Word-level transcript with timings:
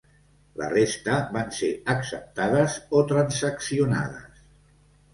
La 0.61 0.69
resta 0.71 1.17
van 1.35 1.53
ser 1.59 1.69
acceptades 1.95 2.81
o 2.99 3.05
transaccionades. 3.15 4.47